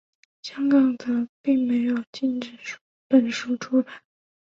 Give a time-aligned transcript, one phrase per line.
[0.41, 2.57] 香港则并没有禁止
[3.07, 4.01] 本书出版。